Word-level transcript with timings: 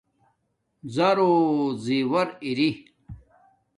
زارݸ 0.93 1.29
زیݸر 1.83 2.27
اری 2.45 2.69